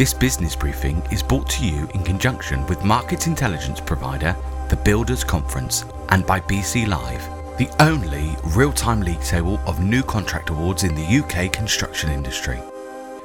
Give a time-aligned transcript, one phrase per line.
[0.00, 4.34] This business briefing is brought to you in conjunction with market intelligence provider,
[4.70, 7.22] the Builders Conference, and by BC Live,
[7.58, 12.58] the only real time league table of new contract awards in the UK construction industry.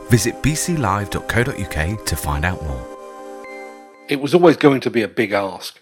[0.09, 2.86] Visit bclive.co.uk to find out more.
[4.10, 5.80] It was always going to be a big ask.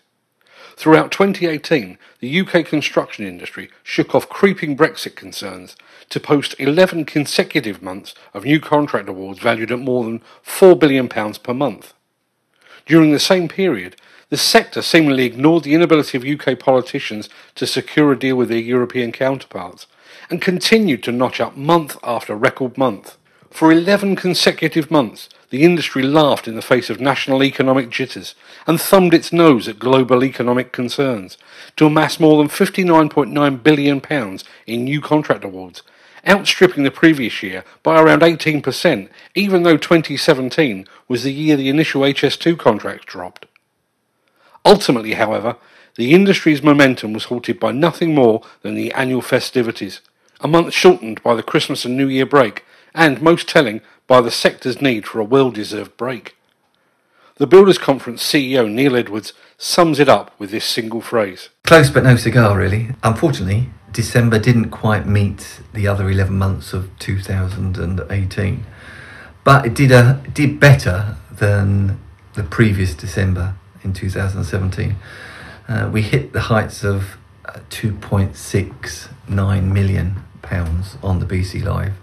[0.76, 5.76] Throughout 2018, the UK construction industry shook off creeping Brexit concerns
[6.10, 11.08] to post 11 consecutive months of new contract awards valued at more than £4 billion
[11.08, 11.94] per month.
[12.86, 13.96] During the same period,
[14.30, 18.58] the sector seemingly ignored the inability of UK politicians to secure a deal with their
[18.58, 19.86] European counterparts
[20.30, 23.18] and continued to notch up month after record month.
[23.54, 28.34] For 11 consecutive months, the industry laughed in the face of national economic jitters
[28.66, 31.38] and thumbed its nose at global economic concerns
[31.76, 34.02] to amass more than £59.9 billion
[34.66, 35.84] in new contract awards,
[36.28, 42.02] outstripping the previous year by around 18%, even though 2017 was the year the initial
[42.02, 43.46] HS2 contracts dropped.
[44.66, 45.58] Ultimately, however,
[45.94, 50.02] the industry's momentum was halted by nothing more than the annual festivities,
[50.42, 54.32] a month shortened by the Christmas and New Year break, and, most telling, by the
[54.32, 56.36] sector's need for a well deserved break.
[57.38, 62.04] The Builders Conference CEO Neil Edwards sums it up with this single phrase Close but
[62.04, 62.90] no cigar, really.
[63.02, 68.66] Unfortunately, December didn't quite meet the other 11 months of 2018,
[69.44, 72.00] but it did, a, did better than
[72.36, 74.96] the previous December in 2017.
[75.68, 81.94] Uh, we hit the heights of uh, 2.69 million pounds on the BC Live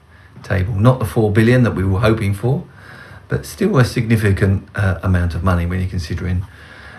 [0.42, 0.74] table.
[0.74, 2.64] Not the 4 billion that we were hoping for,
[3.28, 6.44] but still a significant uh, amount of money when you're considering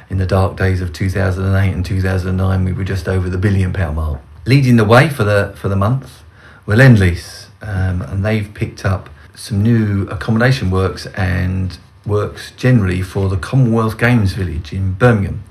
[0.09, 3.95] in the dark days of 2008 and 2009 we were just over the billion pound
[3.95, 4.19] mark.
[4.45, 6.23] Leading the way for the for the month
[6.65, 13.29] were Lendlease, um, and they've picked up some new accommodation works and works generally for
[13.29, 15.43] the Commonwealth Games Village in Birmingham,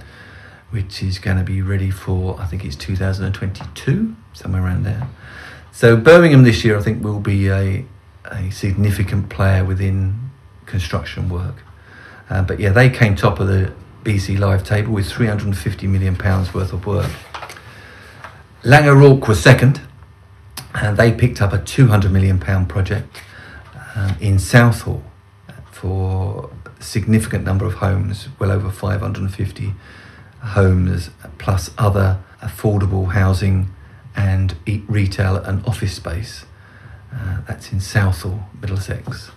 [0.70, 5.08] which is going to be ready for I think it's 2022 somewhere around there.
[5.72, 7.84] So Birmingham this year, I think, will be a,
[8.24, 10.30] a significant player within
[10.66, 11.56] construction work.
[12.28, 13.72] Uh, but yeah, they came top of the
[14.04, 17.10] BC Live table with 350 million pounds worth of work.
[18.62, 19.80] Laing O'Rourke was second,
[20.74, 23.22] and they picked up a 200 million pound project
[23.94, 25.02] um, in Southall
[25.70, 29.74] for a significant number of homes, well over 550
[30.40, 33.74] homes, plus other affordable housing
[34.20, 36.44] and eat retail and office space.
[37.12, 39.30] Uh, that's in Southall, Middlesex.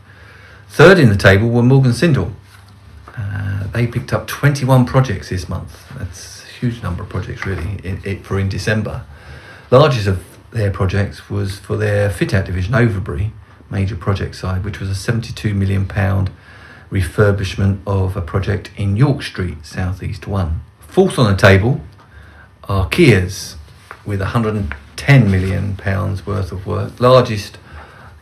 [0.68, 2.34] Third in the table were Morgan Sindall.
[3.16, 5.88] Uh, they picked up 21 projects this month.
[5.98, 9.06] That's a huge number of projects, really, in, in, for in December.
[9.72, 13.32] Largest of their projects was for their fit out division, Overbury,
[13.70, 16.30] major project side, which was a 72 million pound
[16.92, 20.62] refurbishment of a project in York Street, Southeast 1.
[20.80, 21.82] Fourth on the table
[22.66, 23.56] are Kiers,
[24.06, 27.58] with 110 million pounds worth of work, largest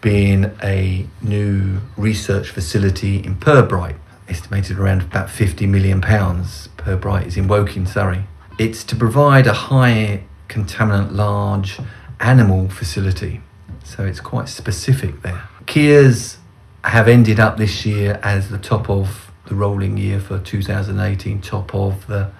[0.02, 3.96] being a new research facility in Pirbright,
[4.28, 6.70] estimated around about 50 million pounds.
[6.78, 8.26] Pirbright is in Woking, Surrey.
[8.58, 11.80] It's to provide a high contaminant large
[12.20, 13.42] animal facility,
[13.84, 15.44] so it's quite specific there.
[15.66, 16.38] Kiers
[16.84, 21.74] have ended up this year as the top of the rolling year for 2018, top
[21.76, 22.32] of the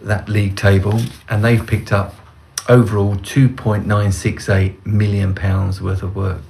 [0.00, 2.14] that league table, and they've picked up
[2.72, 6.40] overall 2.968 million pounds worth of work.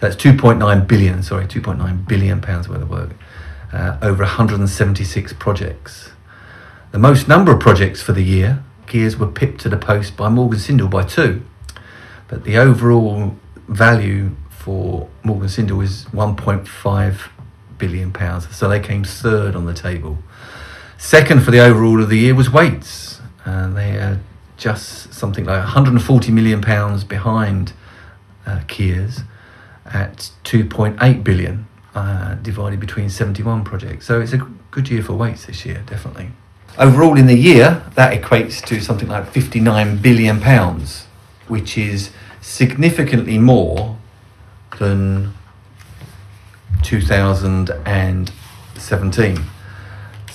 [0.00, 3.10] That's 2.9 billion, sorry, 2.9 billion pounds worth of work
[3.72, 6.10] uh, over 176 projects.
[6.90, 10.28] The most number of projects for the year, Kiers were pipped to the post by
[10.28, 11.42] Morgan Sindall by two,
[12.28, 13.36] but the overall
[13.68, 17.30] value for Morgan Sindall is 1.5
[17.78, 18.54] billion pounds.
[18.54, 20.18] So they came third on the table.
[20.98, 23.20] Second for the overall of the year was Wates.
[23.44, 24.20] Uh, they had
[24.62, 27.72] just something like 140 million pounds behind
[28.46, 29.22] uh, Kiers
[29.86, 34.06] at 2.8 billion uh, divided between 71 projects.
[34.06, 34.38] So it's a
[34.70, 36.30] good year for Wates this year, definitely.
[36.78, 41.06] Overall, in the year, that equates to something like 59 billion pounds,
[41.48, 43.98] which is significantly more
[44.78, 45.34] than
[46.82, 49.38] 2017.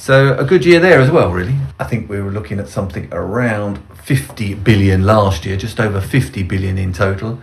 [0.07, 1.53] So a good year there as well, really.
[1.81, 6.43] I think we were looking at something around 50 billion last year, just over 50
[6.43, 7.41] billion in total.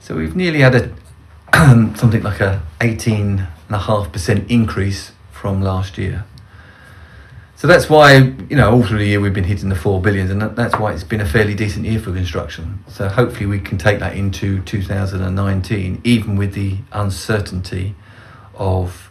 [0.00, 0.94] So we've nearly had a
[1.98, 6.24] something like a 18.5% increase from last year.
[7.56, 8.14] So that's why,
[8.48, 10.94] you know, all through the year we've been hitting the four billions, and that's why
[10.94, 12.82] it's been a fairly decent year for construction.
[12.88, 17.94] So hopefully we can take that into 2019, even with the uncertainty
[18.54, 19.10] of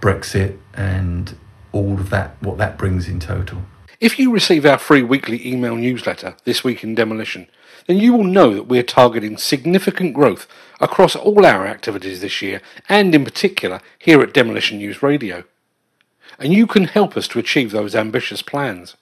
[0.00, 1.34] Brexit and
[1.72, 3.62] all of that, what that brings in total.
[4.00, 7.48] If you receive our free weekly email newsletter, This Week in Demolition,
[7.86, 10.46] then you will know that we're targeting significant growth
[10.80, 15.44] across all our activities this year, and in particular here at Demolition News Radio.
[16.38, 18.96] And you can help us to achieve those ambitious plans.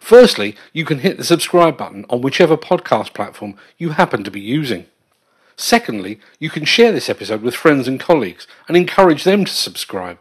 [0.00, 4.40] Firstly, you can hit the subscribe button on whichever podcast platform you happen to be
[4.40, 4.86] using.
[5.54, 10.18] Secondly, you can share this episode with friends and colleagues and encourage them to subscribe.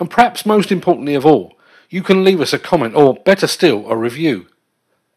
[0.00, 1.56] And perhaps most importantly of all,
[1.90, 4.46] you can leave us a comment or, better still, a review.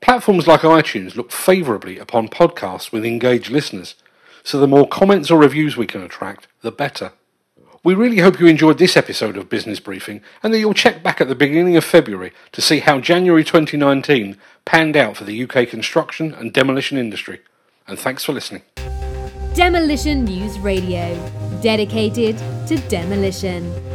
[0.01, 3.95] Platforms like iTunes look favourably upon podcasts with engaged listeners,
[4.43, 7.13] so the more comments or reviews we can attract, the better.
[7.85, 11.21] We really hope you enjoyed this episode of Business Briefing and that you'll check back
[11.21, 15.67] at the beginning of February to see how January 2019 panned out for the UK
[15.67, 17.41] construction and demolition industry.
[17.87, 18.63] And thanks for listening.
[19.53, 21.15] Demolition News Radio,
[21.61, 22.37] dedicated
[22.67, 23.92] to demolition.